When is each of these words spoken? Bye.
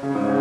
Bye. 0.00 0.37